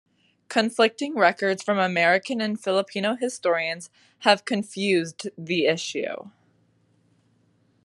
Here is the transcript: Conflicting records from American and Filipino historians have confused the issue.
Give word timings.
Conflicting 0.49 1.13
records 1.13 1.61
from 1.61 1.77
American 1.77 2.41
and 2.41 2.59
Filipino 2.59 3.15
historians 3.17 3.91
have 4.21 4.45
confused 4.45 5.29
the 5.37 5.67
issue. 5.67 6.31